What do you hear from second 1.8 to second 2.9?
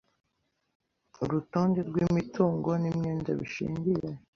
rw imitungo n